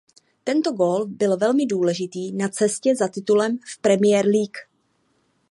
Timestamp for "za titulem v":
2.95-3.81